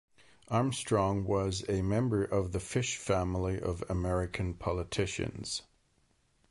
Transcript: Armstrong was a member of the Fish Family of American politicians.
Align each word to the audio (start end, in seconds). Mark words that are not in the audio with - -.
Armstrong 0.47 1.25
was 1.25 1.63
a 1.69 1.83
member 1.83 2.23
of 2.25 2.53
the 2.53 2.59
Fish 2.59 2.97
Family 2.97 3.59
of 3.59 3.83
American 3.87 4.55
politicians. 4.55 5.61